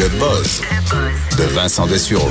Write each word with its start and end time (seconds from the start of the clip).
Le 0.00 0.08
buzz 0.18 0.62
de 1.36 1.42
Vincent 1.54 1.86
Dessureau. 1.86 2.30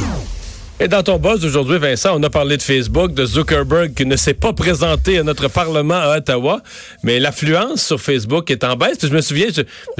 Et 0.80 0.88
dans 0.88 1.04
ton 1.04 1.20
buzz 1.20 1.46
aujourd'hui, 1.46 1.78
Vincent, 1.78 2.20
on 2.20 2.24
a 2.24 2.30
parlé 2.32 2.58
de 2.58 2.64
Facebook, 2.64 3.14
de 3.14 3.28
Zuckerberg 3.28 3.94
qui 3.94 4.08
ne 4.08 4.16
s'est 4.16 4.34
pas 4.34 4.54
présenté 4.54 5.20
à 5.20 5.24
notre 5.24 5.50
Parlement 5.50 5.94
à 6.00 6.18
Ottawa, 6.18 6.64
mais 7.04 7.20
l'affluence 7.20 7.84
sur 7.86 8.02
Facebook 8.02 8.50
est 8.50 8.64
en 8.64 8.76
baisse. 8.76 8.98
Je 9.04 9.14
me 9.14 9.22
souviens, 9.22 9.50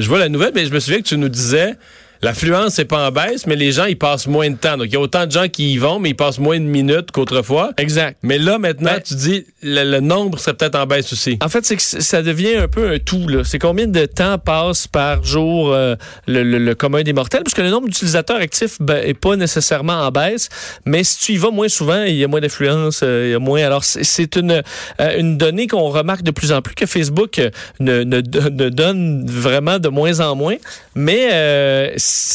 je 0.00 0.08
vois 0.08 0.18
la 0.18 0.28
nouvelle, 0.28 0.50
mais 0.52 0.66
je 0.66 0.72
me 0.72 0.80
souviens 0.80 0.98
que 0.98 1.06
tu 1.06 1.16
nous 1.16 1.28
disais 1.28 1.76
L'affluence 2.22 2.76
n'est 2.78 2.84
pas 2.84 3.08
en 3.08 3.10
baisse, 3.10 3.46
mais 3.46 3.56
les 3.56 3.72
gens, 3.72 3.84
ils 3.86 3.96
passent 3.98 4.26
moins 4.26 4.50
de 4.50 4.56
temps. 4.56 4.76
Donc, 4.76 4.86
il 4.88 4.92
y 4.92 4.96
a 4.96 5.00
autant 5.00 5.26
de 5.26 5.30
gens 5.32 5.48
qui 5.48 5.72
y 5.72 5.78
vont, 5.78 5.98
mais 5.98 6.10
ils 6.10 6.14
passent 6.16 6.38
moins 6.38 6.58
de 6.58 6.64
minutes 6.64 7.10
qu'autrefois. 7.12 7.70
Exact. 7.78 8.18
Mais 8.22 8.38
là, 8.38 8.58
maintenant, 8.58 8.90
Ben- 8.92 9.02
tu 9.02 9.14
dis, 9.14 9.46
le, 9.62 9.84
le 9.90 10.00
nombre 10.00 10.38
serait 10.38 10.54
peut-être 10.54 10.74
en 10.74 10.86
baisse 10.86 11.12
aussi. 11.12 11.38
En 11.42 11.48
fait, 11.48 11.64
c'est 11.64 11.76
que 11.76 11.82
ça 11.82 12.22
devient 12.22 12.56
un 12.56 12.68
peu 12.68 12.90
un 12.92 12.98
tout. 12.98 13.26
là. 13.28 13.42
C'est 13.44 13.58
combien 13.58 13.86
de 13.86 14.04
temps 14.06 14.38
passe 14.38 14.86
par 14.86 15.24
jour 15.24 15.72
euh, 15.72 15.96
le, 16.26 16.42
le- 16.42 16.58
le 16.58 16.74
commun 16.74 17.02
des 17.02 17.12
mortels? 17.12 17.42
Parce 17.42 17.54
que 17.54 17.62
le 17.62 17.70
nombre 17.70 17.88
d'utilisateurs 17.88 18.36
actifs 18.38 18.76
ben, 18.80 19.02
est 19.04 19.14
pas 19.14 19.36
nécessairement 19.36 19.94
en 20.02 20.10
baisse, 20.10 20.48
mais 20.84 21.04
si 21.04 21.18
tu 21.20 21.32
y 21.32 21.36
vas 21.36 21.50
moins 21.50 21.68
souvent, 21.68 22.02
il 22.02 22.16
y 22.16 22.24
a 22.24 22.28
moins 22.28 22.40
d'influence, 22.40 23.00
euh, 23.02 23.28
il 23.28 23.30
y 23.32 23.34
a 23.34 23.38
moins. 23.38 23.62
Alors, 23.64 23.82
c'est- 23.84 24.36
une, 24.36 24.62
euh, 25.00 25.18
une 25.18 25.38
donnée 25.38 25.66
qu'on 25.66 25.88
remarque 25.88 26.22
de 26.22 26.30
plus 26.30 26.52
en 26.52 26.60
plus 26.62 26.74
que 26.74 26.86
Facebook 26.86 27.40
ne, 27.80 28.04
ne, 28.04 28.16
ne 28.18 28.68
donne 28.68 29.26
vraiment 29.26 29.78
de 29.78 29.88
moins 29.88 30.20
en 30.20 30.36
moins. 30.36 30.56
Mais 30.94 31.28
euh, 31.32 31.88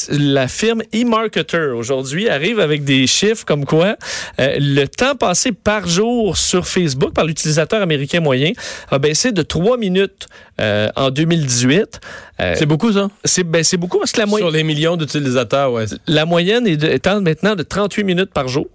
la 0.09 0.47
firme 0.47 0.81
eMarketer 0.93 1.73
aujourd'hui 1.75 2.29
arrive 2.29 2.59
avec 2.59 2.83
des 2.83 3.07
chiffres 3.07 3.45
comme 3.45 3.65
quoi 3.65 3.95
euh, 4.39 4.57
le 4.59 4.85
temps 4.85 5.15
passé 5.15 5.51
par 5.51 5.87
jour 5.87 6.37
sur 6.37 6.67
Facebook 6.67 7.13
par 7.13 7.25
l'utilisateur 7.25 7.81
américain 7.81 8.19
moyen 8.19 8.51
a 8.89 8.99
baissé 8.99 9.31
de 9.31 9.41
3 9.41 9.77
minutes 9.77 10.27
euh, 10.59 10.89
en 10.95 11.09
2018. 11.09 11.99
Euh, 12.41 12.53
C'est 12.57 12.65
beaucoup, 12.65 12.91
ça? 12.91 13.07
c'est 13.23 13.43
ben, 13.43 13.63
c'est 13.63 13.77
beaucoup 13.77 13.99
parce 13.99 14.11
que 14.11 14.19
la, 14.19 14.25
moyenne 14.25 14.47
Sur 14.47 14.55
les 14.55 14.63
millions 14.63 14.97
d'utilisateurs, 14.97 15.71
ouais. 15.71 15.85
la 16.07 16.25
moyenne 16.25 16.67
est 16.67 16.77
de, 16.77 16.87
étant 16.87 17.21
maintenant 17.21 17.55
de 17.55 17.63
38 17.63 18.03
minutes 18.03 18.31
par 18.33 18.47
jour, 18.47 18.67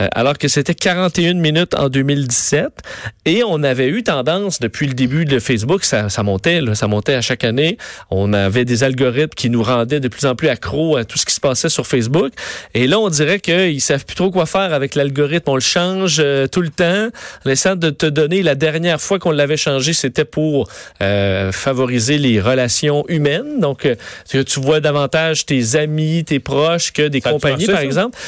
euh, 0.00 0.08
alors 0.12 0.38
que 0.38 0.48
c'était 0.48 0.74
41 0.74 1.34
minutes 1.34 1.74
en 1.74 1.88
2017. 1.88 2.68
Et 3.24 3.42
on 3.44 3.62
avait 3.62 3.88
eu 3.88 4.02
tendance 4.02 4.60
depuis 4.60 4.86
le 4.86 4.94
début 4.94 5.24
de 5.24 5.38
Facebook, 5.38 5.84
ça, 5.84 6.08
ça 6.08 6.22
montait, 6.22 6.60
là, 6.60 6.74
ça 6.74 6.86
montait 6.86 7.14
à 7.14 7.20
chaque 7.20 7.44
année. 7.44 7.76
On 8.10 8.32
avait 8.32 8.64
des 8.64 8.84
algorithmes 8.84 9.34
qui 9.36 9.50
nous 9.50 9.62
rendaient 9.62 10.00
de 10.00 10.08
plus 10.08 10.26
en 10.26 10.34
plus 10.34 10.48
accros 10.48 10.96
à 10.96 11.04
tout 11.04 11.18
ce 11.18 11.26
qui 11.26 11.34
se 11.34 11.40
passait 11.40 11.68
sur 11.68 11.86
Facebook. 11.86 12.32
Et 12.74 12.86
là, 12.86 12.98
on 12.98 13.08
dirait 13.08 13.40
qu'ils 13.40 13.80
savent 13.80 14.04
plus 14.04 14.16
trop 14.16 14.30
quoi 14.30 14.46
faire 14.46 14.72
avec 14.72 14.94
l'algorithme. 14.94 15.50
On 15.50 15.54
le 15.54 15.60
change 15.60 16.16
euh, 16.20 16.46
tout 16.46 16.62
le 16.62 16.70
temps. 16.70 17.08
En 17.44 17.50
essayant 17.50 17.76
de 17.76 17.90
te 17.90 18.06
donner 18.06 18.42
la 18.42 18.54
dernière 18.54 19.00
fois 19.00 19.18
qu'on 19.18 19.30
l'avait 19.30 19.56
changé, 19.56 19.92
c'était 19.92 20.24
pour 20.24 20.68
euh, 21.02 21.11
favoriser 21.52 22.18
les 22.18 22.40
relations 22.40 23.04
humaines. 23.08 23.60
Donc, 23.60 23.86
euh, 23.86 23.94
que 24.30 24.38
tu 24.42 24.60
vois 24.60 24.80
davantage 24.80 25.46
tes 25.46 25.76
amis, 25.76 26.24
tes 26.24 26.40
proches 26.40 26.92
que 26.92 27.08
des 27.08 27.20
Ça 27.20 27.30
compagnies, 27.30 27.66
marché, 27.66 27.72
par 27.72 27.76
ça? 27.80 27.84
exemple? 27.84 28.18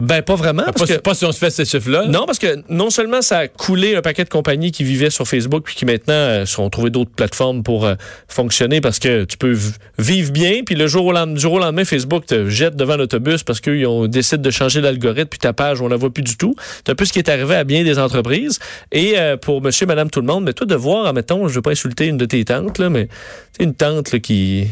Ben, 0.00 0.22
pas 0.22 0.34
vraiment. 0.34 0.62
Ah, 0.66 0.72
parce 0.72 0.88
pas, 0.88 0.96
que- 0.96 1.00
pas 1.02 1.14
si 1.14 1.24
on 1.26 1.32
se 1.32 1.38
fait 1.38 1.50
ces 1.50 1.64
chiffres-là. 1.66 2.06
non, 2.06 2.24
parce 2.26 2.38
que 2.38 2.62
non 2.70 2.88
seulement 2.90 3.20
ça 3.20 3.38
a 3.40 3.48
coulé 3.48 3.94
un 3.96 4.00
paquet 4.02 4.24
de 4.24 4.30
compagnies 4.30 4.72
qui 4.72 4.82
vivaient 4.82 5.10
sur 5.10 5.28
Facebook 5.28 5.62
puis 5.64 5.74
qui 5.74 5.84
maintenant 5.84 6.14
euh, 6.14 6.46
se 6.46 6.54
sont 6.54 6.68
trouvé 6.70 6.88
d'autres 6.90 7.10
plateformes 7.10 7.62
pour 7.62 7.84
euh, 7.84 7.94
fonctionner 8.26 8.80
parce 8.80 8.98
que 8.98 9.24
tu 9.24 9.36
peux 9.36 9.56
vivre 9.98 10.32
bien 10.32 10.62
puis 10.64 10.74
le 10.74 10.86
jour 10.86 11.04
au 11.04 11.12
lendemain, 11.12 11.34
du 11.34 11.40
jour 11.40 11.52
au 11.54 11.58
lendemain 11.58 11.84
Facebook 11.84 12.24
te 12.26 12.48
jette 12.48 12.76
devant 12.76 12.96
l'autobus 12.96 13.42
parce 13.42 13.60
qu'ils 13.60 13.86
ont 13.86 14.06
décidé 14.06 14.38
de 14.42 14.50
changer 14.50 14.80
l'algorithme 14.80 15.28
puis 15.28 15.38
ta 15.38 15.52
page 15.52 15.80
on 15.82 15.88
la 15.88 15.96
voit 15.96 16.10
plus 16.12 16.22
du 16.22 16.36
tout. 16.36 16.54
C'est 16.78 16.90
un 16.90 16.94
peu 16.94 17.04
ce 17.04 17.12
qui 17.12 17.18
est 17.18 17.28
arrivé 17.28 17.54
à 17.56 17.64
bien 17.64 17.84
des 17.84 17.98
entreprises 17.98 18.58
et 18.92 19.18
euh, 19.18 19.36
pour 19.36 19.60
monsieur 19.60 19.86
madame 19.86 20.08
tout 20.10 20.20
le 20.20 20.26
monde, 20.26 20.44
mais 20.44 20.52
toi 20.54 20.66
de 20.66 20.74
voir 20.74 21.06
admettons, 21.06 21.46
je 21.48 21.54
veux 21.54 21.62
pas 21.62 21.72
insulter 21.72 22.06
une 22.06 22.16
de 22.16 22.24
tes 22.24 22.44
tantes 22.44 22.78
là 22.78 22.88
mais 22.88 23.08
une 23.58 23.74
tante 23.74 24.12
là, 24.12 24.18
qui 24.18 24.66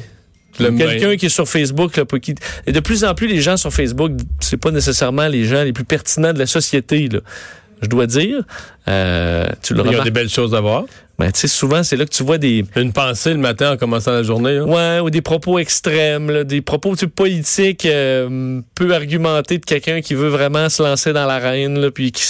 Quelqu'un 0.59 1.09
main. 1.09 1.17
qui 1.17 1.27
est 1.27 1.31
sur 1.31 1.48
Facebook, 1.48 1.97
là, 1.97 2.05
pour 2.05 2.19
qui... 2.20 2.34
et 2.67 2.73
de 2.73 2.81
plus 2.81 3.05
en 3.05 3.14
plus, 3.14 3.27
les 3.28 3.41
gens 3.41 3.56
sur 3.56 3.73
Facebook, 3.73 4.12
c'est 4.41 4.56
pas 4.56 4.70
nécessairement 4.70 5.28
les 5.28 5.45
gens 5.45 5.62
les 5.64 5.73
plus 5.73 5.84
pertinents 5.84 6.33
de 6.33 6.39
la 6.39 6.47
société, 6.47 7.09
là. 7.09 7.20
Je 7.81 7.87
dois 7.87 8.06
dire. 8.06 8.42
Euh, 8.89 9.46
tu 9.63 9.73
le 9.73 9.79
Ils 9.80 9.83
ont 9.83 9.89
remarques. 9.91 10.05
des 10.05 10.11
belles 10.11 10.29
choses 10.29 10.55
à 10.55 10.61
voir. 10.61 10.85
Ben, 11.18 11.33
tu 11.33 11.40
sais, 11.40 11.48
souvent, 11.48 11.83
c'est 11.83 11.96
là 11.96 12.05
que 12.05 12.11
tu 12.11 12.23
vois 12.23 12.39
des. 12.39 12.64
Une 12.77 12.92
pensée 12.92 13.30
le 13.30 13.40
matin 13.40 13.73
en 13.73 13.77
commençant 13.77 14.12
la 14.12 14.23
journée. 14.23 14.55
là. 14.55 14.64
Ouais, 14.64 15.01
ou 15.01 15.11
des 15.11 15.20
propos 15.20 15.58
extrêmes, 15.58 16.30
là, 16.30 16.45
des 16.45 16.61
propos 16.61 16.95
politiques 16.95 17.86
euh, 17.86 18.61
peu 18.77 18.95
argumentés 18.95 19.58
de 19.58 19.64
quelqu'un 19.64 20.01
qui 20.01 20.14
veut 20.14 20.28
vraiment 20.28 20.68
se 20.68 20.80
lancer 20.80 21.12
dans 21.12 21.27
l'arène, 21.27 21.80
là, 21.80 21.90
puis 21.90 22.12
qui, 22.12 22.23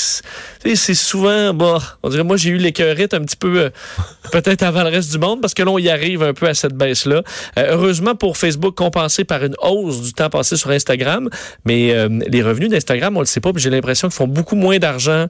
c'est 0.75 0.94
souvent, 0.94 1.54
bah, 1.54 1.78
on 2.03 2.09
dirait, 2.09 2.25
moi 2.25 2.37
j'ai 2.37 2.50
eu 2.50 2.56
l'écœurite 2.56 3.15
un 3.15 3.21
petit 3.21 3.37
peu, 3.37 3.60
euh, 3.60 3.71
peut-être 4.32 4.62
avant 4.62 4.82
le 4.82 4.91
reste 4.91 5.12
du 5.12 5.19
monde, 5.19 5.41
parce 5.41 5.54
que 5.54 5.62
là 5.62 5.71
on 5.71 5.78
y 5.78 5.88
arrive 5.88 6.22
un 6.22 6.34
peu 6.34 6.47
à 6.47 6.54
cette 6.54 6.75
baisse-là. 6.75 7.22
Euh, 7.59 7.66
heureusement 7.71 8.15
pour 8.15 8.37
Facebook, 8.37 8.75
compensé 8.75 9.25
par 9.25 9.44
une 9.44 9.54
hausse 9.62 10.03
du 10.03 10.12
temps 10.12 10.31
passé 10.31 10.56
sur 10.56 10.71
Instagram, 10.71 11.28
mais 11.65 11.93
euh, 11.93 12.09
les 12.27 12.43
revenus 12.43 12.71
d'Instagram, 12.71 13.16
on 13.16 13.21
le 13.21 13.27
sait 13.27 13.41
pas, 13.41 13.53
puis 13.53 13.62
j'ai 13.62 13.71
l'impression 13.71 14.09
qu'ils 14.09 14.16
font 14.16 14.28
beaucoup 14.28 14.56
moins 14.56 14.78
d'argent 14.78 15.27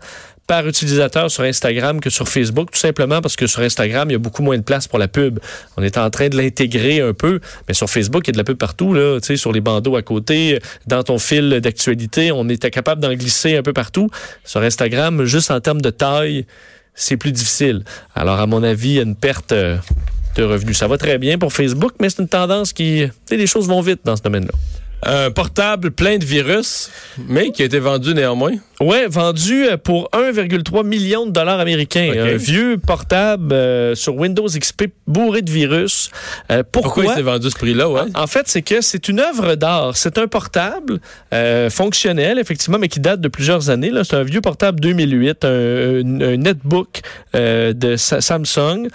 par 0.48 0.66
utilisateur 0.66 1.30
sur 1.30 1.44
Instagram 1.44 2.00
que 2.00 2.08
sur 2.08 2.26
Facebook, 2.26 2.70
tout 2.72 2.78
simplement 2.78 3.20
parce 3.20 3.36
que 3.36 3.46
sur 3.46 3.60
Instagram, 3.60 4.08
il 4.08 4.14
y 4.14 4.16
a 4.16 4.18
beaucoup 4.18 4.42
moins 4.42 4.56
de 4.56 4.62
place 4.62 4.88
pour 4.88 4.98
la 4.98 5.06
pub. 5.06 5.38
On 5.76 5.82
est 5.82 5.98
en 5.98 6.08
train 6.08 6.30
de 6.30 6.36
l'intégrer 6.38 7.02
un 7.02 7.12
peu, 7.12 7.38
mais 7.68 7.74
sur 7.74 7.88
Facebook, 7.88 8.26
il 8.26 8.28
y 8.28 8.30
a 8.30 8.32
de 8.32 8.38
la 8.38 8.44
pub 8.44 8.56
partout, 8.56 8.94
là, 8.94 9.18
sur 9.20 9.52
les 9.52 9.60
bandeaux 9.60 9.94
à 9.94 10.02
côté, 10.02 10.58
dans 10.86 11.02
ton 11.02 11.18
fil 11.18 11.60
d'actualité, 11.60 12.32
on 12.32 12.48
était 12.48 12.70
capable 12.70 13.02
d'en 13.02 13.12
glisser 13.12 13.56
un 13.56 13.62
peu 13.62 13.74
partout. 13.74 14.08
Sur 14.42 14.62
Instagram, 14.62 15.24
juste 15.24 15.50
en 15.50 15.60
termes 15.60 15.82
de 15.82 15.90
taille, 15.90 16.46
c'est 16.94 17.18
plus 17.18 17.32
difficile. 17.32 17.84
Alors, 18.14 18.40
à 18.40 18.46
mon 18.46 18.62
avis, 18.62 18.88
il 18.88 18.94
y 18.94 18.98
a 19.00 19.02
une 19.02 19.16
perte 19.16 19.52
euh, 19.52 19.76
de 20.36 20.44
revenus. 20.44 20.78
Ça 20.78 20.88
va 20.88 20.96
très 20.96 21.18
bien 21.18 21.36
pour 21.36 21.52
Facebook, 21.52 21.92
mais 22.00 22.08
c'est 22.08 22.22
une 22.22 22.28
tendance 22.28 22.72
qui... 22.72 23.06
Les 23.30 23.46
choses 23.46 23.68
vont 23.68 23.82
vite 23.82 24.00
dans 24.02 24.16
ce 24.16 24.22
domaine-là. 24.22 24.52
Un 25.04 25.30
portable 25.30 25.92
plein 25.92 26.18
de 26.18 26.24
virus, 26.24 26.90
mais 27.28 27.50
qui 27.52 27.62
a 27.62 27.66
été 27.66 27.78
vendu 27.78 28.14
néanmoins. 28.14 28.54
Ouais, 28.80 29.06
vendu 29.06 29.64
euh, 29.66 29.76
pour 29.76 30.10
1,3 30.12 30.84
million 30.84 31.24
de 31.24 31.30
dollars 31.30 31.60
américains. 31.60 32.12
Un 32.16 32.36
vieux 32.36 32.78
portable 32.78 33.52
euh, 33.52 33.94
sur 33.94 34.16
Windows 34.16 34.46
XP 34.48 34.86
bourré 35.06 35.42
de 35.42 35.50
virus. 35.52 36.10
Euh, 36.50 36.62
Pourquoi, 36.70 36.92
pourquoi? 36.94 37.12
il 37.12 37.16
s'est 37.16 37.22
vendu 37.22 37.48
ce 37.48 37.54
prix-là, 37.56 37.88
ouais? 37.88 38.02
En 38.16 38.26
fait, 38.26 38.48
c'est 38.48 38.62
que 38.62 38.80
c'est 38.80 39.08
une 39.08 39.20
œuvre 39.20 39.54
d'art. 39.54 39.96
C'est 39.96 40.18
un 40.18 40.26
portable 40.26 41.00
euh, 41.32 41.70
fonctionnel, 41.70 42.38
effectivement, 42.40 42.78
mais 42.78 42.88
qui 42.88 42.98
date 43.00 43.20
de 43.20 43.28
plusieurs 43.28 43.70
années. 43.70 43.92
C'est 44.02 44.16
un 44.16 44.24
vieux 44.24 44.40
portable 44.40 44.80
2008, 44.80 45.44
un, 45.44 45.48
un- 45.48 46.20
un 46.20 46.36
netbook 46.36 47.02
de 47.34 47.94
Sa- 47.96 48.20
Samsung 48.20 48.88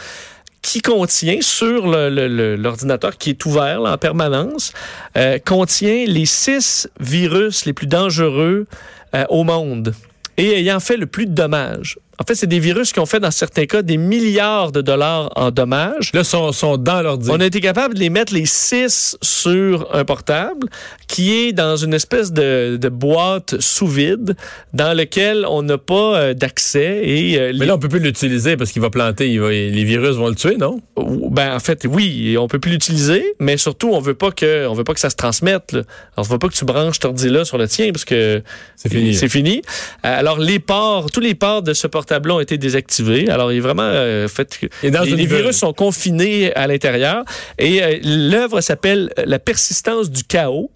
qui 0.64 0.82
contient 0.82 1.42
sur 1.42 1.86
l'ordinateur 1.86 3.18
qui 3.18 3.32
est 3.32 3.46
ouvert 3.46 3.82
là, 3.82 3.94
en 3.94 3.98
permanence, 4.00 4.74
euh, 5.16 5.38
contient 5.38 6.06
les 6.08 6.26
six 6.26 6.90
virus 7.00 7.66
les 7.66 7.74
plus 7.74 7.86
dangereux 7.86 8.66
euh, 9.14 9.26
au 9.30 9.44
monde 9.44 9.94
et 10.38 10.58
ayant 10.60 10.80
fait 10.80 10.98
le 10.98 11.06
plus 11.06 11.28
de 11.28 11.34
dommages. 11.34 12.00
En 12.20 12.24
fait, 12.26 12.36
c'est 12.36 12.48
des 12.48 12.60
virus 12.60 12.92
qui 12.94 13.00
ont 13.00 13.06
fait, 13.08 13.20
dans 13.20 13.32
certains 13.32 13.66
cas, 13.66 13.82
des 13.82 13.98
milliards 13.98 14.72
de 14.72 14.82
dollars 14.82 15.32
en 15.36 15.50
dommages. 15.50 16.12
Là, 16.14 16.24
sont, 16.24 16.52
sont 16.52 16.78
dans 16.78 17.02
l'ordi. 17.02 17.30
On 17.32 17.40
a 17.40 17.46
été 17.46 17.60
capable 17.60 17.96
de 17.96 18.00
les 18.00 18.10
mettre 18.12 18.34
les 18.34 18.46
six 18.46 19.18
sur 19.22 19.88
un 19.94 20.06
portable 20.06 20.68
qui 21.08 21.34
est 21.34 21.54
dans 21.54 21.76
une 21.76 21.94
espèce 21.94 22.32
de, 22.32 22.78
de 22.80 22.90
boîte 22.90 23.60
sous 23.60 23.88
vide 23.88 24.36
dans 24.74 24.96
lequel 24.96 25.46
on 25.50 25.64
n'a 25.64 25.78
pas 25.80 26.16
euh, 26.18 26.34
d'accès 26.34 27.02
et 27.04 27.40
euh, 27.40 27.54
Mais 27.58 27.66
là, 27.66 27.76
on 27.76 27.80
peut 27.80 27.90
plus 27.90 28.00
l'utiliser 28.00 28.58
parce 28.58 28.72
qu'il 28.72 28.82
va 28.82 28.90
planter. 28.90 29.30
il 29.32 29.40
va- 29.42 29.50
les 29.50 29.84
virus 29.84 30.16
vont 30.16 30.30
le 30.30 30.36
tuer, 30.36 30.56
non? 30.58 30.82
ben 30.98 31.56
en 31.56 31.60
fait 31.60 31.86
oui, 31.90 32.36
on 32.40 32.48
peut 32.48 32.60
plus 32.60 32.72
l'utiliser, 32.72 33.24
mais 33.40 33.58
surtout 33.58 33.90
on 33.92 34.00
veut 34.00 34.14
pas 34.14 34.32
que 34.32 34.68
on 34.68 34.74
veut 34.74 34.84
pas 34.84 34.94
que 34.94 35.00
ça 35.00 35.10
se 35.10 35.16
transmette. 35.16 35.72
Là. 35.72 35.80
Alors 36.16 36.28
on 36.30 36.34
veut 36.34 36.38
pas 36.40 36.48
que 36.48 36.54
tu 36.54 36.66
branches 36.66 37.00
ton 37.00 37.10
ordi 37.10 37.30
là 37.30 37.44
sur 37.46 37.58
le 37.58 37.68
tien 37.68 37.92
parce 37.92 38.06
que 38.06 38.42
C'est 38.76 38.90
fini. 38.90 39.14
C'est 39.16 39.30
fini. 39.30 39.62
Alors 40.04 40.40
les 40.40 40.60
ports, 40.60 41.10
tous 41.12 41.20
les 41.20 41.36
ports 41.36 41.62
de 41.64 41.74
ce 41.74 41.88
portable-là 42.04 42.36
ont 42.36 42.40
été 42.40 42.58
désactivés. 42.58 43.30
Alors 43.30 43.52
il 43.52 43.58
est 43.58 43.62
vraiment 43.62 43.84
euh, 43.84 44.28
fait 44.28 44.58
que 44.60 44.68
Et 44.86 44.92
dans 44.92 45.04
les, 45.04 45.26
virus 45.26 45.58
sont 45.58 45.74
confinés 45.74 46.54
à 46.56 46.68
l'intérieur 46.68 47.24
et 47.58 47.82
euh, 47.84 47.98
l'œuvre 48.04 48.62
s'appelle 48.62 49.10
La 49.26 49.40
persistance 49.40 50.10
du 50.12 50.24
chaos 50.24 50.70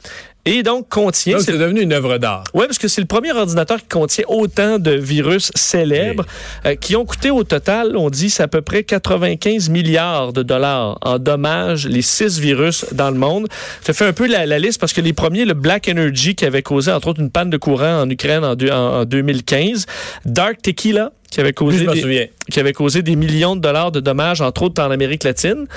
et 0.50 0.63
donc 0.63 0.88
contient 0.88 1.35
Donc, 1.35 1.45
c'est- 1.45 1.57
devenu 1.57 1.81
une 1.81 1.91
œuvre 1.91 2.18
d'art. 2.19 2.45
oui, 2.53 2.63
parce 2.68 2.77
que 2.77 2.88
c'est 2.88 3.01
le 3.01 3.07
premier 3.07 3.33
ordinateur 3.33 3.79
qui 3.79 3.88
contient 3.89 4.24
autant 4.29 4.79
de 4.79 4.91
virus 4.91 5.51
célèbres 5.56 6.25
euh, 6.65 6.75
qui 6.75 6.95
ont 6.95 7.03
coûté 7.03 7.31
au 7.31 7.44
total, 7.44 7.97
on 7.97 8.09
dit, 8.09 8.29
c'est 8.29 8.44
à 8.44 8.47
peu 8.47 8.62
près 8.62 8.83
95 8.83 9.68
milliards 9.69 10.31
de 10.31 10.44
dollars 10.44 10.97
en 11.01 11.19
dommages, 11.19 11.85
les 11.85 12.01
six 12.01 12.39
virus 12.39 12.85
dans 12.94 13.12
le 13.12 13.18
monde. 13.18 13.47
Je 13.85 13.91
fais 13.91 14.06
un 14.06 14.13
peu 14.13 14.25
la, 14.25 14.45
la 14.45 14.57
liste 14.57 14.79
parce 14.79 14.94
que 14.94 15.01
les 15.01 15.12
premiers, 15.12 15.44
le 15.44 15.53
Black 15.53 15.89
Energy 15.89 16.33
qui 16.33 16.45
avait 16.45 16.62
causé 16.63 16.94
entre 16.94 17.09
autres 17.09 17.19
une 17.19 17.29
panne 17.31 17.50
de 17.50 17.57
courant 17.57 18.03
en 18.03 18.09
Ukraine 18.09 18.45
en- 18.45 18.56
en 19.01 19.03
2015, 19.03 19.85
Dark 20.24 20.62
Tequila 20.62 21.12
qui 21.38 21.42
avait 21.42 21.54
causé 21.54 21.86
des, 21.86 22.31
qui 22.50 22.60
avait 22.60 22.74
causé 22.74 23.04
des 23.04 23.16
millions 23.16 23.56
de 23.56 23.62
dollars 23.62 23.92
de 23.92 24.00
dommages 24.00 24.42
entre 24.42 24.63
autres 24.63 24.81
en 24.81 24.89
Amérique 24.89 25.24
latine. 25.24 25.68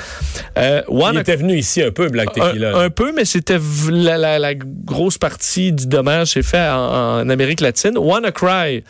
Euh, 0.57 0.81
Il 0.89 0.95
Wanna- 0.97 1.21
était 1.21 1.37
venu 1.37 1.55
ici 1.59 1.83
un 1.83 1.91
peu, 1.91 2.09
Black 2.09 2.33
Tequila. 2.33 2.75
un, 2.79 2.85
un 2.87 2.89
peu, 2.91 3.13
mais 3.15 3.27
c'était 3.27 3.59
v- 3.59 3.91
la, 3.93 4.17
la- 4.17 4.39
la 4.39 4.55
grosse 4.55 5.19
partie 5.19 5.71
du 5.73 5.87
dommage 5.87 6.29
s'est 6.29 6.43
fait 6.43 6.67
en, 6.67 7.21
en 7.21 7.29
Amérique 7.29 7.61
latine. 7.61 7.99
WannaCry 7.99 8.85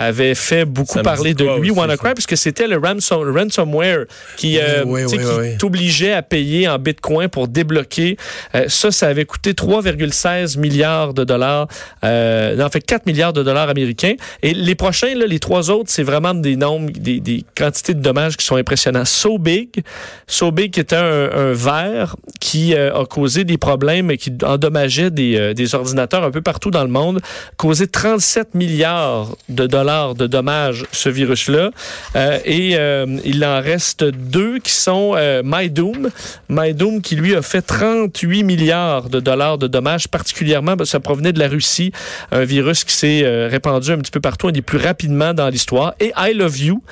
avait 0.00 0.34
fait 0.34 0.64
beaucoup 0.64 0.94
Ça 0.94 1.02
parler 1.02 1.34
de 1.34 1.44
lui, 1.60 1.70
WannaCry, 1.70 2.14
puisque 2.14 2.36
c'était 2.36 2.66
le 2.66 2.76
ransom- 2.78 3.30
ransomware 3.36 4.06
qui, 4.36 4.58
euh, 4.58 4.82
Oui, 4.86 5.04
qui 5.06 5.18
t'obligeait 5.58 6.12
à 6.12 6.22
payer 6.22 6.68
en 6.68 6.78
bitcoin 6.78 7.28
pour 7.28 7.48
débloquer. 7.48 8.16
Euh, 8.54 8.64
ça, 8.68 8.90
ça 8.90 9.08
avait 9.08 9.24
coûté 9.26 9.52
3,16 9.54 10.56
milliards 10.58 11.12
de 11.14 11.24
dollars, 11.24 11.68
euh, 12.04 12.60
en 12.64 12.68
fait 12.70 12.80
4 12.80 13.06
milliards 13.06 13.32
de 13.32 13.42
dollars 13.42 13.68
américains. 13.68 14.14
Et 14.42 14.54
les 14.54 14.74
prochains, 14.74 15.14
là, 15.14 15.26
les 15.26 15.38
trois 15.38 15.70
autres, 15.70 15.90
c'est 15.90 16.02
vraiment 16.02 16.34
des 16.34 16.56
nombres, 16.56 16.90
des, 16.92 17.20
des 17.20 17.44
quantités 17.56 17.94
de 17.94 18.00
dommages 18.00 18.36
qui 18.36 18.46
sont 18.46 18.56
impressionnants. 18.56 19.04
So 19.04 19.38
Big, 19.38 19.82
So 20.26 20.50
Big 20.52 20.72
qui 20.72 20.80
était 20.80 20.96
un, 20.96 21.30
un 21.34 21.52
verre 21.52 22.16
qui 22.40 22.74
euh, 22.74 22.94
a 22.94 23.04
causé 23.06 23.44
des 23.44 23.58
problèmes 23.58 24.10
et 24.10 24.16
qui 24.16 24.32
endommageait 24.44 25.10
des, 25.10 25.52
des 25.54 25.74
ordinateurs 25.74 26.24
un 26.24 26.30
peu 26.30 26.40
partout 26.42 26.70
dans 26.70 26.82
le 26.84 26.90
monde, 26.90 27.20
causé 27.56 27.86
37 27.86 28.54
milliards 28.54 29.36
de 29.48 29.66
dollars 29.66 29.89
de 30.14 30.26
dommages, 30.26 30.86
ce 30.92 31.08
virus-là. 31.08 31.70
Euh, 32.16 32.38
et 32.44 32.76
euh, 32.76 33.06
il 33.24 33.44
en 33.44 33.60
reste 33.60 34.04
deux 34.04 34.58
qui 34.58 34.72
sont 34.72 35.12
euh, 35.16 35.42
MyDoom. 35.44 36.10
MyDoom 36.48 37.00
qui 37.02 37.16
lui 37.16 37.34
a 37.34 37.42
fait 37.42 37.62
38 37.62 38.44
milliards 38.44 39.08
de 39.08 39.20
dollars 39.20 39.58
de 39.58 39.66
dommages, 39.66 40.08
particulièrement, 40.08 40.76
ben, 40.76 40.84
ça 40.84 41.00
provenait 41.00 41.32
de 41.32 41.38
la 41.38 41.48
Russie, 41.48 41.92
un 42.30 42.44
virus 42.44 42.84
qui 42.84 42.94
s'est 42.94 43.46
répandu 43.48 43.90
un 43.92 43.98
petit 43.98 44.10
peu 44.10 44.20
partout, 44.20 44.48
un 44.48 44.52
des 44.52 44.62
plus 44.62 44.78
rapidement 44.78 45.34
dans 45.34 45.48
l'histoire. 45.48 45.94
Et 46.00 46.12
I 46.16 46.32
Love 46.34 46.58
You, 46.58 46.82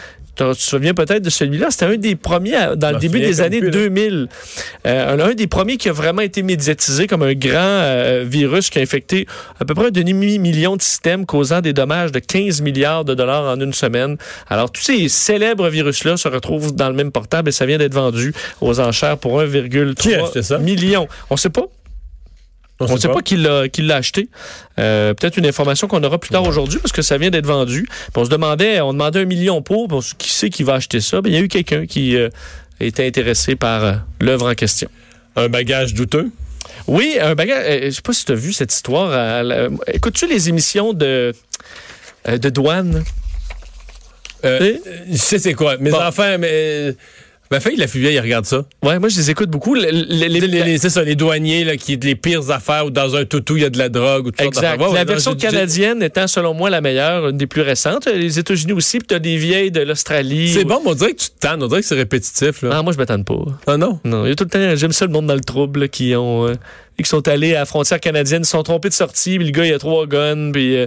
tu 0.45 0.59
te 0.59 0.63
souviens 0.63 0.95
peut-être 0.95 1.23
de 1.23 1.31
celui-là? 1.31 1.69
C'était 1.71 1.87
un 1.87 1.97
des 1.97 2.15
premiers 2.17 2.55
à- 2.55 2.77
dans 2.77 2.91
le 2.93 2.99
début 2.99 3.21
des 3.21 3.41
années 3.41 3.59
plus, 3.59 3.67
là. 3.67 3.73
2000. 3.73 4.29
Euh, 4.87 5.31
un 5.31 5.35
des 5.35 5.47
premiers 5.47 5.77
qui 5.77 5.89
a 5.89 5.93
vraiment 5.93 6.23
été 6.23 6.43
médiatisé 6.43 7.07
comme 7.07 7.23
un 7.23 7.35
grand 7.35 7.51
euh, 7.59 8.25
virus 8.27 8.71
qui 8.71 8.79
a 8.79 8.83
infecté 8.83 9.27
à 9.61 9.65
peu 9.65 9.75
près 9.75 9.87
un 9.87 9.91
demi-million 9.91 10.77
de 10.77 10.83
systèmes, 10.83 11.27
causant 11.27 11.61
des 11.61 11.73
dommages 11.73 12.13
de 12.13 12.19
15 12.19 12.61
milliards 12.63 13.05
de 13.05 13.15
dollars 13.15 13.45
en 13.45 13.61
une 13.61 13.73
semaine. 13.73 14.17
Alors, 14.49 14.71
tous 14.71 14.83
ces 14.83 15.09
célèbres 15.09 15.69
virus-là 15.69 16.17
se 16.17 16.29
retrouvent 16.29 16.75
dans 16.75 16.89
le 16.89 16.95
même 16.95 17.11
portable 17.13 17.49
et 17.49 17.53
ça 17.53 17.67
vient 17.67 17.79
d'être 17.79 17.95
vendu 17.95 18.33
aux 18.61 18.81
enchères 18.81 19.19
pour 19.19 19.39
Qui 19.41 20.15
a 20.15 20.25
acheté 20.25 20.43
ça? 20.43 20.59
1,3 20.59 20.63
million. 20.63 21.09
On 21.31 21.37
sait 21.37 21.51
pas. 21.51 21.65
On 22.81 22.95
ne 22.95 22.99
sait 22.99 23.09
pas, 23.09 23.23
qui 23.23 23.37
l'a 23.37 23.97
acheté. 23.97 24.29
Euh, 24.79 25.13
Peut-être 25.15 25.37
une 25.37 25.47
information 25.47 25.89
qu'on 25.89 26.03
aura 26.05 26.19
plus 26.19 26.31
tard 26.31 26.45
aujourd'hui 26.47 26.79
parce 26.79 26.93
que 26.93 27.03
ça 27.03 27.19
vient 27.19 27.31
d'être 27.31 27.47
vendu. 27.47 27.83
Puis 27.89 28.13
on 28.15 28.25
se 28.25 28.31
demandait, 28.31 28.81
on 28.81 28.93
demandait 28.93 29.21
un 29.21 29.25
million 29.25 29.63
pour, 29.63 29.89
puis 29.89 29.97
on 29.97 30.01
se- 30.01 30.15
qui 30.15 30.31
c'est 30.31 30.49
qui 30.51 30.63
va 30.63 30.75
acheter 30.75 31.01
ça? 31.01 31.21
Il 31.25 31.33
y 31.33 31.37
a 31.37 31.41
eu 31.41 31.49
quelqu'un 31.49 31.87
qui 31.87 32.17
euh, 32.17 32.29
était 32.81 33.07
intéressé 33.07 33.57
par 33.57 33.85
euh, 33.85 33.93
l'œuvre 34.21 34.49
en 34.51 34.55
question. 34.55 34.89
Un 35.35 35.49
bagage 35.49 35.95
douteux? 35.95 36.31
Oui, 36.87 37.17
un 37.21 37.35
bagage. 37.35 37.65
euh, 37.67 37.81
je 37.87 37.91
sais 37.91 38.03
pas 38.03 38.13
si 38.13 38.25
tu 38.25 38.33
as 38.33 38.37
vu 38.37 38.53
cette 38.53 38.73
histoire. 38.73 39.11
à 39.13 39.43
Écoutes-tu 39.93 40.27
les 40.29 40.49
émissions 40.49 40.93
de, 40.93 41.33
euh, 42.29 42.39
de 42.39 42.49
douane? 42.49 43.03
Euh, 44.45 44.59
Eh? 44.63 44.81
je 45.11 45.17
sais 45.17 45.39
c'est 45.41 45.55
quoi. 45.55 45.77
Mes 45.79 45.91
Bon. 45.91 46.01
enfants, 46.01 46.37
mais. 46.39 46.95
Ma 47.51 47.61
fille, 47.61 47.77
la 47.77 47.87
fille, 47.87 48.03
il 48.07 48.21
regarde 48.21 48.45
ça. 48.45 48.65
Ouais, 48.85 48.99
moi, 48.99 49.09
je 49.09 49.17
les 49.17 49.31
écoute 49.31 49.49
beaucoup. 49.49 49.75
Le- 49.75 49.91
le- 49.91 50.27
les- 50.27 50.29
Les, 50.41 50.63
les, 50.65 50.79
c'est 50.79 50.91
ça, 50.91 51.03
les 51.03 51.15
douaniers, 51.15 51.65
là, 51.65 51.77
qui 51.79 51.97
les 51.97 52.15
pires 52.15 52.51
affaires, 52.51 52.85
ou 52.87 52.91
dans 52.91 53.17
un 53.17 53.25
toutou, 53.25 53.57
il 53.57 53.63
y 53.63 53.65
a 53.65 53.71
de 53.71 53.79
la 53.79 53.89
drogue, 53.89 54.27
ou 54.27 54.31
tout 54.31 54.45
Exact. 54.45 54.79
la 54.93 55.05
version 55.05 55.35
canadienne 55.35 56.03
étant, 56.03 56.27
selon 56.27 56.53
moi, 56.53 56.69
la 56.69 56.81
meilleure, 56.83 57.29
une 57.29 57.37
des 57.39 57.47
plus 57.47 57.63
récentes. 57.63 58.07
Les 58.07 58.39
États-Unis 58.39 58.73
aussi, 58.73 58.99
puis 58.99 59.07
tu 59.09 59.15
as 59.15 59.19
des 59.19 59.37
vieilles 59.39 59.71
de 59.71 59.81
l'Australie. 59.81 60.49
C'est 60.53 60.65
bon, 60.65 60.81
mais 60.85 60.91
on 60.91 60.95
dirait 60.95 61.13
que 61.15 61.21
tu 61.23 61.31
te 61.31 61.39
tannes, 61.39 61.63
on 61.63 61.69
dirait 61.69 61.81
que 61.81 61.87
c'est 61.87 61.95
répétitif, 61.95 62.63
là. 62.63 62.71
Ah, 62.75 62.83
moi, 62.83 62.93
je 62.93 62.99
m'attends 62.99 63.23
pas. 63.23 63.35
Ah 63.67 63.77
non? 63.79 63.99
Non, 64.05 64.27
il 64.27 64.29
y 64.29 64.33
a 64.33 64.35
tout 64.35 64.45
le 64.45 64.51
temps, 64.51 64.77
j'aime 64.77 64.93
ça 64.93 65.07
le 65.07 65.13
monde 65.13 65.27
dans 65.27 65.35
le 65.35 65.41
trouble, 65.41 65.81
là, 65.81 65.89
qui 65.89 66.15
ont, 66.17 66.49
euh, 66.49 66.55
qui 67.03 67.09
sont 67.09 67.27
allés 67.29 67.55
à 67.55 67.61
la 67.61 67.65
frontière 67.67 68.01
canadienne, 68.01 68.43
ils 68.43 68.47
se 68.47 68.51
sont 68.51 68.63
trompés 68.63 68.89
de 68.91 68.95
sortie, 68.95 69.39
puis 69.39 69.47
le 69.47 69.53
gars, 69.53 69.65
il 69.65 69.73
a 69.73 69.79
trois 69.79 70.07
guns, 70.07 70.51
puis 70.53 70.77
euh, 70.77 70.87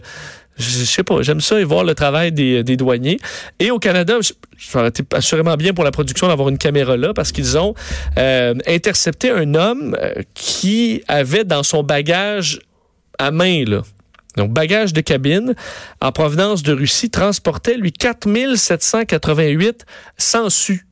je 0.58 0.70
sais 0.86 1.04
pas, 1.04 1.22
j'aime 1.22 1.42
ça 1.42 1.60
et 1.60 1.64
voir 1.64 1.84
le 1.84 1.96
travail 1.96 2.32
des, 2.32 2.64
des 2.64 2.78
douaniers. 2.78 3.18
Et 3.60 3.72
au 3.72 3.80
Canada, 3.80 4.18
ça 4.60 4.80
aurait 4.80 4.90
été 4.90 5.04
assurément 5.14 5.56
bien 5.56 5.74
pour 5.74 5.84
la 5.84 5.92
production 5.92 6.28
d'avoir 6.28 6.50
une 6.50 6.58
caméra 6.58 6.98
là, 6.98 7.14
parce 7.14 7.32
qu'ils 7.32 7.58
ont 7.58 7.74
euh, 8.18 8.54
intercepté 8.68 9.32
un 9.32 9.56
homme 9.56 9.98
euh, 10.00 10.14
qui 10.34 11.04
avait 11.08 11.44
dans 11.46 11.64
son 11.64 11.82
bagage 11.84 12.60
à 13.18 13.32
main, 13.32 13.64
là, 13.66 13.82
donc, 14.38 14.52
bagage 14.52 14.94
de 14.94 15.02
cabine 15.02 15.56
en 16.00 16.12
provenance 16.14 16.64
de 16.64 16.72
Russie 16.74 17.10
transportait, 17.10 17.76
lui, 17.76 17.92
4788 17.92 19.86
sangsues 20.18 20.86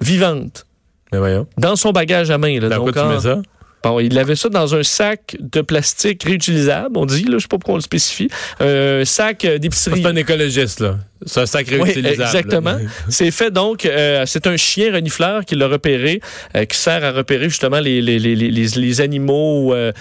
vivantes 0.00 0.66
Mais 1.12 1.18
voyons. 1.18 1.46
dans 1.58 1.76
son 1.76 1.92
bagage 1.92 2.30
à 2.30 2.38
main. 2.38 2.58
Là. 2.58 2.68
Dans 2.68 2.82
quoi 2.82 2.86
Donc, 2.92 2.94
tu 2.94 3.00
en- 3.00 3.08
mets 3.14 3.20
ça? 3.20 3.42
Bon, 3.82 3.98
il 3.98 4.16
avait 4.18 4.36
ça 4.36 4.48
dans 4.48 4.74
un 4.74 4.82
sac 4.82 5.36
de 5.40 5.60
plastique 5.60 6.22
réutilisable, 6.22 6.96
on 6.96 7.06
dit, 7.06 7.24
là, 7.24 7.38
je 7.38 7.42
sais 7.42 7.48
pas 7.48 7.58
pourquoi 7.58 7.74
on 7.74 7.78
le 7.78 7.82
spécifie. 7.82 8.28
Un 8.60 9.04
sac 9.04 9.44
euh, 9.44 9.58
d'épicerie. 9.58 10.02
C'est 10.02 10.08
un 10.08 10.16
écologiste, 10.16 10.80
là. 10.80 10.98
C'est 11.26 11.40
un 11.40 11.46
sacré 11.46 11.78
Oui, 11.78 11.90
utilisable. 11.90 12.22
exactement. 12.22 12.76
C'est 13.08 13.30
fait 13.30 13.50
donc, 13.50 13.84
euh, 13.84 14.24
c'est 14.26 14.46
un 14.46 14.56
chien 14.56 14.92
renifleur 14.92 15.44
qui 15.44 15.54
l'a 15.54 15.68
repéré, 15.68 16.20
euh, 16.56 16.64
qui 16.64 16.76
sert 16.76 17.04
à 17.04 17.12
repérer 17.12 17.48
justement 17.48 17.80
les, 17.80 18.00
les, 18.00 18.18
les, 18.18 18.34
les, 18.34 18.50
les 18.50 19.00
animaux 19.00 19.66
ou 19.66 19.74
euh, 19.74 19.92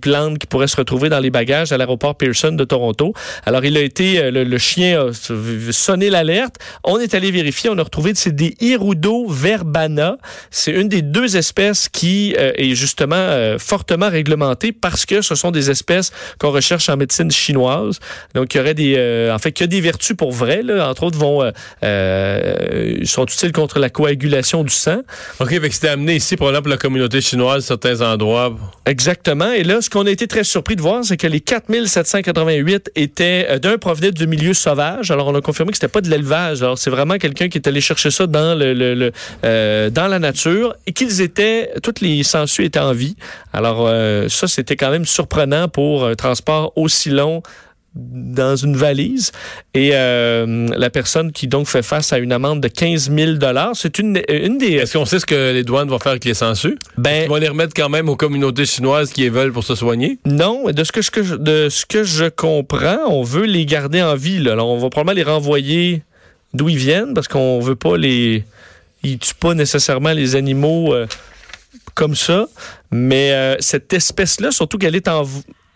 plantes 0.00 0.38
qui 0.38 0.46
pourraient 0.46 0.66
se 0.68 0.76
retrouver 0.76 1.08
dans 1.08 1.20
les 1.20 1.30
bagages 1.30 1.72
à 1.72 1.76
l'aéroport 1.78 2.16
Pearson 2.16 2.52
de 2.52 2.64
Toronto. 2.64 3.12
Alors, 3.46 3.64
il 3.64 3.76
a 3.76 3.80
été, 3.80 4.30
le, 4.30 4.44
le 4.44 4.58
chien 4.58 5.08
a 5.08 5.72
sonné 5.72 6.10
l'alerte. 6.10 6.56
On 6.84 6.98
est 6.98 7.14
allé 7.14 7.30
vérifier, 7.30 7.70
on 7.70 7.78
a 7.78 7.82
retrouvé, 7.82 8.12
c'est 8.14 8.34
des 8.34 8.56
Hirudo 8.60 9.28
verbana. 9.28 10.16
C'est 10.50 10.72
une 10.72 10.88
des 10.88 11.02
deux 11.02 11.36
espèces 11.36 11.88
qui 11.88 12.34
est 12.36 12.74
justement 12.74 13.56
fortement 13.58 14.08
réglementée 14.08 14.72
parce 14.72 15.06
que 15.06 15.22
ce 15.22 15.34
sont 15.34 15.50
des 15.50 15.70
espèces 15.70 16.10
qu'on 16.38 16.50
recherche 16.50 16.88
en 16.88 16.96
médecine 16.96 17.30
chinoise. 17.30 18.00
Donc, 18.34 18.54
il 18.54 18.58
y 18.58 18.60
aurait 18.60 18.74
des, 18.74 19.30
en 19.32 19.38
fait, 19.38 19.60
a 19.62 19.66
des 19.66 19.80
vertus 19.80 20.16
pour 20.16 20.32
vrai. 20.32 20.49
Là. 20.62 20.88
Entre 20.88 21.02
autres, 21.04 21.18
vont, 21.18 21.42
euh, 21.42 21.50
euh, 21.84 23.04
sont 23.04 23.24
utiles 23.26 23.52
contre 23.52 23.78
la 23.78 23.90
coagulation 23.90 24.64
du 24.64 24.72
sang. 24.74 25.00
OK, 25.40 25.48
fait 25.50 25.68
que 25.68 25.74
c'était 25.74 25.88
amené 25.88 26.16
ici, 26.16 26.36
probablement 26.36 26.62
pour 26.62 26.70
la 26.70 26.76
communauté 26.76 27.20
chinoise, 27.20 27.64
certains 27.64 28.00
endroits. 28.00 28.56
Exactement. 28.86 29.50
Et 29.52 29.64
là, 29.64 29.80
ce 29.80 29.90
qu'on 29.90 30.06
a 30.06 30.10
été 30.10 30.26
très 30.26 30.44
surpris 30.44 30.76
de 30.76 30.82
voir, 30.82 31.04
c'est 31.04 31.16
que 31.16 31.26
les 31.26 31.40
4788 31.40 32.90
étaient 32.96 33.46
euh, 33.50 33.58
d'un 33.58 33.78
provenaient 33.78 34.12
de 34.12 34.26
milieux 34.26 34.54
sauvages. 34.54 35.10
Alors, 35.10 35.28
on 35.28 35.34
a 35.34 35.40
confirmé 35.40 35.70
que 35.72 35.76
c'était 35.76 35.88
pas 35.88 36.00
de 36.00 36.08
l'élevage. 36.08 36.62
Alors, 36.62 36.78
c'est 36.78 36.90
vraiment 36.90 37.16
quelqu'un 37.18 37.48
qui 37.48 37.58
est 37.58 37.66
allé 37.68 37.80
chercher 37.80 38.10
ça 38.10 38.26
dans 38.26 38.58
le, 38.58 38.74
le- 38.74 38.94
le, 38.94 39.12
euh, 39.44 39.90
dans 39.90 40.06
la 40.08 40.18
nature 40.18 40.74
et 40.86 40.92
qu'ils 40.92 41.20
étaient, 41.20 41.70
toutes 41.82 42.00
les 42.00 42.22
sangsues 42.22 42.64
étaient 42.64 42.78
en 42.80 42.92
vie. 42.92 43.16
Alors, 43.52 43.84
euh, 43.86 44.28
ça, 44.28 44.46
c'était 44.48 44.76
quand 44.76 44.90
même 44.90 45.04
surprenant 45.06 45.68
pour 45.68 46.06
un 46.06 46.14
transport 46.14 46.72
aussi 46.76 47.10
long 47.10 47.42
dans 47.94 48.54
une 48.54 48.76
valise 48.76 49.32
et 49.74 49.90
euh, 49.94 50.68
la 50.76 50.90
personne 50.90 51.32
qui 51.32 51.48
donc 51.48 51.66
fait 51.66 51.82
face 51.82 52.12
à 52.12 52.18
une 52.18 52.30
amende 52.32 52.60
de 52.60 52.68
15 52.68 53.10
000 53.10 53.32
dollars, 53.32 53.72
c'est 53.74 53.98
une 53.98 54.22
une 54.28 54.58
des 54.58 54.74
Est-ce 54.74 54.96
qu'on 54.96 55.04
sait 55.04 55.18
ce 55.18 55.26
que 55.26 55.52
les 55.52 55.64
douanes 55.64 55.88
vont 55.88 55.98
faire 55.98 56.12
avec 56.12 56.24
les 56.24 56.34
sangsues? 56.34 56.78
ben 56.96 57.24
Ils 57.24 57.28
vont 57.28 57.36
les 57.36 57.48
remettre 57.48 57.74
quand 57.74 57.88
même 57.88 58.08
aux 58.08 58.16
communautés 58.16 58.64
chinoises 58.64 59.12
qui 59.12 59.22
les 59.22 59.28
veulent 59.28 59.52
pour 59.52 59.64
se 59.64 59.74
soigner? 59.74 60.18
Non, 60.24 60.70
de 60.70 60.84
ce 60.84 60.92
que, 60.92 61.02
ce 61.02 61.10
que 61.10 61.22
je, 61.24 61.34
de 61.34 61.68
ce 61.68 61.84
que 61.84 62.04
je 62.04 62.26
comprends, 62.26 62.98
on 63.08 63.22
veut 63.22 63.46
les 63.46 63.66
garder 63.66 64.02
en 64.02 64.14
vie. 64.14 64.38
Là. 64.38 64.52
Alors, 64.52 64.68
on 64.68 64.78
va 64.78 64.88
probablement 64.88 65.16
les 65.16 65.24
renvoyer 65.24 66.02
d'où 66.54 66.68
ils 66.68 66.78
viennent 66.78 67.14
parce 67.14 67.28
qu'on 67.28 67.60
veut 67.60 67.76
pas 67.76 67.96
les. 67.96 68.44
Ils 69.02 69.18
tuent 69.18 69.34
pas 69.34 69.54
nécessairement 69.54 70.12
les 70.12 70.36
animaux 70.36 70.94
euh, 70.94 71.06
comme 71.94 72.14
ça. 72.14 72.46
Mais 72.92 73.32
euh, 73.32 73.56
cette 73.60 73.92
espèce-là, 73.92 74.52
surtout 74.52 74.78
qu'elle 74.78 74.96
est 74.96 75.08
en. 75.08 75.24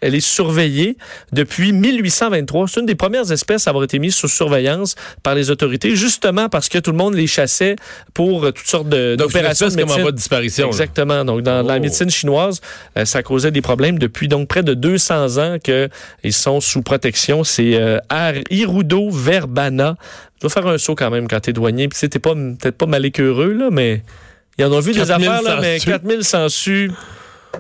Elle 0.04 0.14
est 0.14 0.20
surveillée 0.20 0.96
depuis 1.32 1.72
1823. 1.72 2.68
C'est 2.68 2.80
une 2.80 2.86
des 2.86 2.94
premières 2.94 3.32
espèces 3.32 3.66
à 3.66 3.70
avoir 3.70 3.84
été 3.84 3.98
mise 3.98 4.14
sous 4.14 4.28
surveillance 4.28 4.94
par 5.22 5.34
les 5.34 5.50
autorités, 5.50 5.96
justement 5.96 6.48
parce 6.48 6.68
que 6.68 6.78
tout 6.78 6.90
le 6.90 6.96
monde 6.98 7.14
les 7.14 7.26
chassait 7.26 7.76
pour 8.12 8.44
euh, 8.44 8.50
toutes 8.52 8.66
sortes 8.66 8.88
Donc, 8.88 9.16
d'opérations 9.16 9.68
de 9.68 9.72
comme 9.74 9.84
en 9.84 9.86
médecine. 9.86 10.04
de 10.06 10.10
disparition. 10.16 10.64
là. 10.66 10.68
Exactement. 10.68 11.24
Donc, 11.24 11.40
dans, 11.42 11.66
la 11.66 11.76
Oh. 11.76 11.80
médecine 11.80 12.10
chinoise, 12.10 12.60
euh, 12.98 13.04
ça 13.04 13.22
causait 13.22 13.50
des 13.50 13.62
problèmes 13.62 13.98
depuis 13.98 14.28
donc 14.28 14.46
près 14.48 14.62
de 14.62 14.74
200 14.74 15.38
ans 15.38 15.56
qu'ils 15.58 16.32
sont 16.32 16.60
sous 16.60 16.82
protection. 16.82 17.42
C'est 17.44 17.74
euh, 17.74 17.98
Hirudo 18.50 19.10
verbana. 19.10 19.96
Tu 20.34 20.40
dois 20.42 20.50
faire 20.50 20.66
un 20.66 20.78
saut 20.78 20.94
quand 20.94 21.10
même 21.10 21.28
quand 21.28 21.40
t'es 21.40 21.52
douanier. 21.52 21.88
Puis, 21.88 21.94
tu 21.96 22.00
sais, 22.00 22.08
t'es 22.08 22.18
pas 22.18 22.34
peut-être 22.34 22.76
pas 22.76 22.86
mal 22.86 23.04
écœureux, 23.06 23.52
là, 23.52 23.68
mais 23.72 24.02
il 24.58 24.62
y 24.62 24.64
en 24.64 24.72
a 24.72 24.80
vu 24.80 24.92
des 24.92 24.98
4000 25.00 25.28
affaires, 25.28 25.42
là, 25.42 25.58
mais 25.60 25.78
sangsues. 25.78 25.90
4000 25.90 26.24
sangsues. 26.24 26.90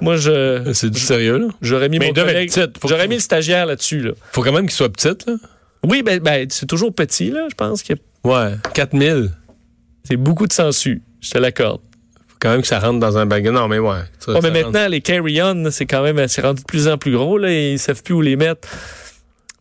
Moi, 0.00 0.16
je, 0.16 0.70
C'est 0.74 0.90
du 0.90 1.00
sérieux, 1.00 1.38
là? 1.38 1.46
j'aurais 1.62 1.88
mis 1.88 1.98
Mais 1.98 2.08
mon 2.08 2.12
collègue- 2.14 2.50
J'aurais 2.86 3.08
mis 3.08 3.14
le 3.16 3.20
stagiaire 3.20 3.66
là-dessus, 3.66 4.00
là. 4.02 4.12
Faut 4.32 4.42
quand 4.42 4.52
même 4.52 4.66
qu'ils 4.66 4.74
soient 4.76 4.88
petites, 4.90 5.26
là. 5.26 5.34
Oui, 5.86 6.02
ben, 6.02 6.18
ben 6.20 6.46
c'est 6.50 6.66
toujours 6.66 6.94
petit, 6.94 7.30
là, 7.30 7.46
je 7.50 7.54
pense. 7.54 7.82
Ouais. 8.24 8.52
4000. 8.72 9.30
C'est 10.04 10.16
beaucoup 10.16 10.46
de 10.46 10.52
sangsues. 10.52 11.02
Je 11.20 11.30
te 11.30 11.38
l'accorde. 11.38 11.80
Faut 12.28 12.36
quand 12.40 12.50
même 12.50 12.62
que 12.62 12.66
ça 12.66 12.78
rentre 12.78 12.98
dans 13.00 13.16
un 13.18 13.26
bagage. 13.26 13.52
Non, 13.52 13.68
mais 13.68 13.78
ouais. 13.78 13.98
Ça- 14.18 14.32
Ouais, 14.32 14.40
ça 14.40 14.50
mais 14.50 14.62
rentre. 14.62 14.72
maintenant, 14.72 14.88
les 14.90 15.00
carry-on, 15.00 15.70
c'est 15.70 15.86
quand 15.86 16.02
même, 16.02 16.26
c'est 16.28 16.40
rendu 16.42 16.62
de 16.62 16.66
plus 16.66 16.88
en 16.88 16.96
plus 16.98 17.12
gros, 17.12 17.38
là, 17.38 17.50
et 17.50 17.72
ils 17.72 17.78
savent 17.78 18.02
plus 18.02 18.14
où 18.14 18.20
les 18.22 18.36
mettre. 18.36 18.68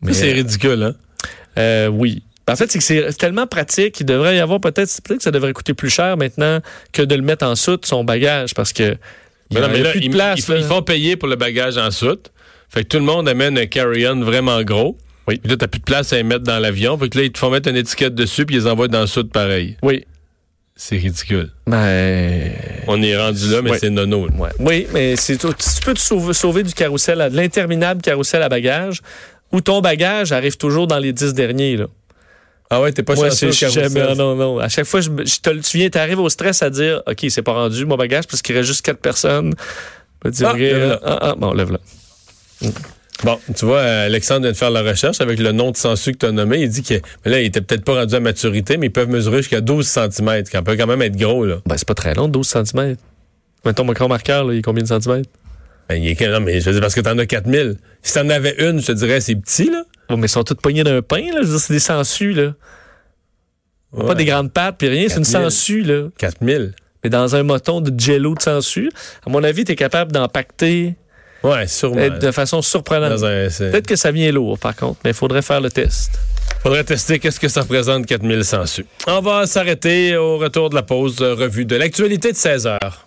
Ça, 0.06 0.12
c'est 0.12 0.32
ridicule, 0.32 0.82
hein? 0.82 0.94
Euh, 1.58 1.88
oui. 1.88 2.22
En 2.46 2.56
fait, 2.56 2.70
c'est 2.70 2.78
que 2.78 2.84
c'est 2.84 3.10
tellement 3.16 3.46
pratique, 3.46 4.00
il 4.00 4.06
devrait 4.06 4.36
y 4.36 4.40
avoir 4.40 4.60
peut-être, 4.60 5.00
peut-être 5.02 5.18
que 5.18 5.22
ça 5.22 5.30
devrait 5.30 5.54
coûter 5.54 5.72
plus 5.72 5.88
cher 5.88 6.18
maintenant 6.18 6.60
que 6.92 7.00
de 7.00 7.14
le 7.14 7.22
mettre 7.22 7.46
en 7.46 7.54
soute, 7.54 7.86
son 7.86 8.04
bagage, 8.04 8.52
parce 8.54 8.74
que 8.74 8.96
Mais 9.52 9.60
non, 9.60 9.68
mais 9.68 9.80
là, 9.82 9.90
plus 9.90 10.00
de 10.00 10.04
ils, 10.06 10.10
place. 10.10 10.46
ils- 10.48 10.50
là. 10.52 10.58
ils 10.58 10.64
font 10.64 10.82
payer 10.82 11.16
pour 11.16 11.28
le 11.28 11.36
bagage 11.36 11.76
en 11.76 11.90
soute. 11.90 12.30
Fait 12.68 12.82
que 12.82 12.88
tout 12.88 12.98
le 12.98 13.04
monde 13.04 13.28
amène 13.28 13.56
un 13.58 13.66
carry-on 13.66 14.20
vraiment 14.20 14.62
gros. 14.62 14.96
Oui. 15.28 15.38
Puis 15.38 15.50
là, 15.50 15.56
t'as 15.56 15.68
plus 15.68 15.78
de 15.80 15.84
place 15.84 16.12
à 16.12 16.16
les 16.16 16.22
mettre 16.22 16.44
dans 16.44 16.58
l'avion. 16.58 16.98
Fait 16.98 17.08
que 17.08 17.18
là, 17.18 17.24
ils 17.24 17.32
te 17.32 17.38
font 17.38 17.50
mettre 17.50 17.68
une 17.68 17.76
étiquette 17.76 18.14
dessus 18.14 18.44
puis 18.46 18.56
ils 18.56 18.60
les 18.60 18.66
envoient 18.66 18.88
dans 18.88 19.00
le 19.02 19.06
sud 19.06 19.30
pareil. 19.30 19.76
Oui. 19.82 20.04
C'est 20.76 20.96
ridicule. 20.96 21.50
Ben. 21.68 22.50
On 22.88 23.00
est 23.00 23.16
rendu 23.16 23.48
là, 23.48 23.62
mais 23.62 23.70
Oui. 23.70 23.76
c'est 23.80 23.90
nono. 23.90 24.28
Ouais. 24.36 24.50
Oui, 24.58 24.86
mais 24.92 25.14
c'est 25.16 25.36
tu 25.38 25.46
peux 25.84 25.94
te 25.94 26.00
sauver, 26.00 26.32
sauver 26.34 26.62
du 26.64 26.74
carrousel, 26.74 27.20
à, 27.20 27.30
de 27.30 27.36
l'interminable 27.36 28.02
carrousel 28.02 28.42
à 28.42 28.48
bagages, 28.48 29.00
où 29.52 29.60
ton 29.60 29.80
bagage 29.80 30.32
arrive 30.32 30.56
toujours 30.56 30.88
dans 30.88 30.98
les 30.98 31.12
dix 31.12 31.32
derniers. 31.32 31.76
Là. 31.76 31.86
Ah 32.70 32.80
ouais, 32.80 32.92
t'es 32.92 33.02
pas 33.02 33.14
Moi, 33.14 33.28
chanceux 33.30 33.50
carrousel. 33.50 33.90
jamais. 33.90 34.14
Non, 34.14 34.34
non, 34.34 34.36
non. 34.36 34.58
À 34.58 34.68
chaque 34.68 34.86
fois, 34.86 35.00
je, 35.00 35.10
je 35.10 35.40
te 35.40 35.50
tu 35.60 35.76
viens, 35.78 35.90
t'arrives 35.90 36.18
au 36.18 36.28
stress 36.28 36.62
à 36.62 36.70
dire, 36.70 37.02
OK, 37.06 37.24
c'est 37.28 37.42
pas 37.42 37.52
rendu 37.52 37.84
mon 37.86 37.96
bagage 37.96 38.26
parce 38.26 38.42
qu'il 38.42 38.56
reste 38.56 38.68
juste 38.68 38.82
quatre 38.84 39.00
personnes. 39.00 39.52
Je 40.24 40.28
vais 40.28 40.32
te 40.32 40.36
dire, 40.38 40.48
Ah, 40.48 40.56
lève-la. 40.56 41.00
ah, 41.04 41.18
ah, 41.20 41.34
bon, 41.36 41.52
lève-là. 41.52 41.78
Bon, 43.22 43.38
tu 43.56 43.64
vois, 43.64 43.78
euh, 43.78 44.06
Alexandre 44.06 44.42
vient 44.42 44.52
de 44.52 44.56
faire 44.56 44.70
la 44.70 44.82
recherche 44.82 45.20
avec 45.20 45.38
le 45.38 45.52
nom 45.52 45.70
de 45.70 45.76
sensu 45.76 46.12
que 46.12 46.18
tu 46.18 46.26
as 46.26 46.32
nommé. 46.32 46.60
Il 46.62 46.68
dit 46.68 46.82
que 46.82 46.94
là, 47.24 47.40
il 47.40 47.46
était 47.46 47.60
peut-être 47.60 47.84
pas 47.84 47.94
rendu 47.94 48.14
à 48.14 48.20
maturité, 48.20 48.76
mais 48.76 48.86
ils 48.86 48.92
peuvent 48.92 49.08
mesurer 49.08 49.38
jusqu'à 49.38 49.60
12 49.60 49.86
cm, 49.86 50.42
qui 50.44 50.60
peut 50.62 50.76
quand 50.76 50.86
même 50.86 51.00
être 51.02 51.16
gros. 51.16 51.44
Là. 51.44 51.56
Ben, 51.66 51.76
c'est 51.76 51.86
pas 51.86 51.94
très 51.94 52.14
long, 52.14 52.28
12 52.28 52.46
cm. 52.46 52.96
Mettons, 53.64 53.84
mon 53.84 53.92
grand 53.92 54.08
marqueur, 54.08 54.44
là, 54.44 54.52
il 54.54 54.58
est 54.58 54.62
combien 54.62 54.82
de 54.82 54.88
centimètres? 54.88 55.28
Ben, 55.88 55.96
il 56.02 56.08
est, 56.08 56.20
non, 56.28 56.40
mais 56.40 56.60
je 56.60 56.66
veux 56.66 56.72
dire, 56.72 56.80
parce 56.80 56.94
que 56.94 57.00
t'en 57.00 57.16
as 57.18 57.26
4000. 57.26 57.76
Si 58.02 58.14
t'en 58.14 58.28
avais 58.30 58.56
une, 58.58 58.80
je 58.80 58.86
te 58.88 58.92
dirais, 58.92 59.20
c'est 59.20 59.36
petit, 59.36 59.70
là. 59.70 59.84
Oh, 60.10 60.16
mais 60.16 60.26
ils 60.26 60.30
sont 60.30 60.44
tous 60.44 60.54
poignés 60.54 60.84
d'un 60.84 61.02
pain, 61.02 61.22
là. 61.32 61.40
C'est 61.58 61.72
des 61.72 61.78
sangsues, 61.80 62.32
là. 62.32 62.52
Pas 63.96 64.14
des 64.14 64.24
grandes 64.24 64.52
pattes, 64.52 64.76
puis 64.78 64.88
rien. 64.88 65.06
C'est 65.08 65.18
une 65.18 65.24
4000. 65.24 65.32
sangsue, 65.50 65.82
là. 65.82 66.08
4000. 66.18 66.74
Mais 67.02 67.10
dans 67.10 67.36
un 67.36 67.42
moton 67.42 67.80
de 67.80 67.98
jello 67.98 68.34
de 68.34 68.42
sangsue, 68.42 68.90
à 69.26 69.30
mon 69.30 69.44
avis, 69.44 69.64
t'es 69.64 69.76
capable 69.76 70.10
d'empacter 70.12 70.94
Ouais, 71.42 71.66
sûrement. 71.66 71.98
euh, 72.00 72.08
de 72.08 72.30
façon 72.30 72.62
surprenante. 72.62 73.20
Peut-être 73.20 73.86
que 73.86 73.96
ça 73.96 74.10
vient 74.10 74.32
lourd, 74.32 74.58
par 74.58 74.74
contre, 74.74 75.00
mais 75.04 75.10
il 75.10 75.14
faudrait 75.14 75.42
faire 75.42 75.60
le 75.60 75.70
test. 75.70 76.18
Faudrait 76.62 76.84
tester 76.84 77.18
qu'est-ce 77.18 77.38
que 77.38 77.48
ça 77.48 77.60
représente 77.60 78.06
4000 78.06 78.42
sensu. 78.44 78.86
On 79.06 79.20
va 79.20 79.46
s'arrêter 79.46 80.16
au 80.16 80.38
retour 80.38 80.70
de 80.70 80.74
la 80.74 80.82
pause 80.82 81.18
euh, 81.20 81.34
revue 81.34 81.66
de 81.66 81.76
l'actualité 81.76 82.32
de 82.32 82.36
16 82.36 82.66
heures. 82.66 83.06